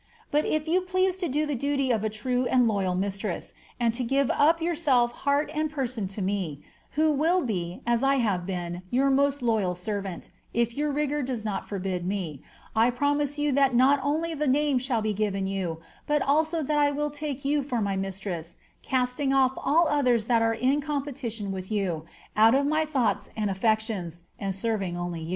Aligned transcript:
But 0.31 0.47
if 0.47 0.65
fou 0.65 0.81
please 0.81 1.15
to 1.19 1.27
do 1.29 1.45
the 1.45 1.53
duty 1.53 1.91
of 1.91 2.03
a 2.03 2.09
true 2.09 2.47
and 2.47 2.67
loyal 2.67 2.95
mijitreMf 2.95 3.53
and 3.79 3.93
to 3.93 4.03
give 4.03 4.31
up 4.31 4.59
yourself 4.59 5.11
heart 5.11 5.51
and 5.53 5.69
person 5.69 6.07
to 6.07 6.23
me, 6.23 6.63
who 6.93 7.11
will 7.13 7.43
be, 7.43 7.83
as 7.85 8.03
I 8.03 8.15
have 8.15 8.43
been, 8.47 8.81
your 8.89 9.11
most 9.11 9.41
loyni 9.41 9.73
•errant 9.75 10.31
(if 10.55 10.75
your 10.75 10.91
rigour 10.91 11.21
does 11.21 11.45
not 11.45 11.69
forbid 11.69 12.03
me), 12.07 12.41
I 12.75 12.89
promise 12.89 13.37
yon 13.37 13.53
that 13.53 13.75
not 13.75 13.99
only 14.01 14.33
the 14.33 14.47
nme 14.47 14.81
shall 14.81 15.03
be 15.03 15.13
given 15.13 15.45
3rou, 15.45 15.77
but 16.07 16.23
also 16.23 16.63
that 16.63 16.79
I 16.79 16.89
will 16.89 17.11
take 17.11 17.45
you 17.45 17.61
fbt 17.61 17.83
my 17.83 17.95
mistress, 17.95 18.55
easting 18.91 19.31
off 19.33 19.51
all 19.55 19.87
others 19.87 20.25
that 20.25 20.41
are 20.41 20.55
in 20.55 20.81
oompetkioa 20.81 21.51
with 21.51 21.69
you, 21.71 22.05
oat 22.35 22.55
of 22.55 22.65
my 22.65 22.87
thouc^tt 22.87 23.29
and 23.37 23.51
alTeotions, 23.51 24.21
■nd 24.41 24.47
sehring 24.47 24.93
yoa 24.93 24.97
only. 24.97 25.29